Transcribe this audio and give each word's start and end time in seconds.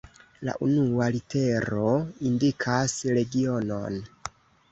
La 0.47 0.53
unua 0.67 1.09
litero 1.15 1.83
indikas 2.31 2.97
regionon. 3.21 4.01